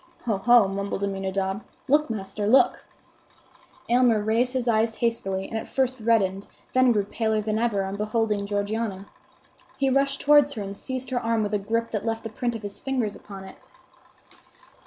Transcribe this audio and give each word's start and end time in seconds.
"Ho! 0.25 0.37
ho!" 0.39 0.67
mumbled 0.67 1.03
Aminadab. 1.03 1.63
"Look, 1.87 2.09
master! 2.09 2.47
look!" 2.47 2.83
Aylmer 3.87 4.19
raised 4.19 4.53
his 4.53 4.67
eyes 4.67 4.95
hastily, 4.95 5.47
and 5.47 5.59
at 5.59 5.67
first 5.67 5.99
reddened, 5.99 6.47
then 6.73 6.91
grew 6.91 7.03
paler 7.05 7.39
than 7.39 7.59
ever, 7.59 7.83
on 7.83 7.97
beholding 7.97 8.47
Georgiana. 8.47 9.05
He 9.77 9.91
rushed 9.91 10.19
towards 10.19 10.53
her 10.53 10.63
and 10.63 10.75
seized 10.75 11.11
her 11.11 11.19
arm 11.19 11.43
with 11.43 11.53
a 11.53 11.59
gripe 11.59 11.89
that 11.91 12.03
left 12.03 12.23
the 12.23 12.29
print 12.29 12.55
of 12.55 12.63
his 12.63 12.79
fingers 12.79 13.15
upon 13.15 13.43
it. 13.43 13.67